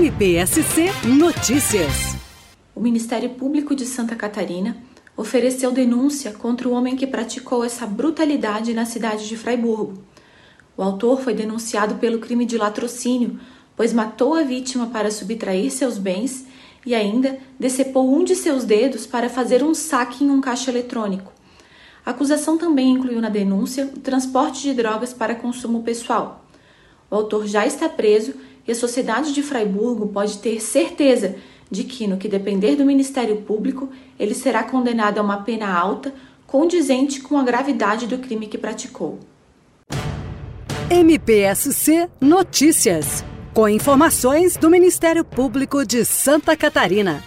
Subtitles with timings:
[0.00, 2.16] MPSC Notícias.
[2.74, 4.78] O Ministério Público de Santa Catarina
[5.14, 10.02] ofereceu denúncia contra o homem que praticou essa brutalidade na cidade de Fraiburgo.
[10.74, 13.38] O autor foi denunciado pelo crime de latrocínio,
[13.76, 16.46] pois matou a vítima para subtrair seus bens
[16.86, 21.30] e ainda decepou um de seus dedos para fazer um saque em um caixa eletrônico.
[22.06, 26.46] A acusação também incluiu na denúncia o transporte de drogas para consumo pessoal.
[27.10, 28.32] O autor já está preso
[28.70, 31.34] e a sociedade de Fraiburgo pode ter certeza
[31.68, 36.14] de que, no que depender do Ministério Público, ele será condenado a uma pena alta
[36.46, 39.18] condizente com a gravidade do crime que praticou.
[40.88, 43.24] MPSC Notícias.
[43.52, 47.24] Com informações do Ministério Público de Santa Catarina.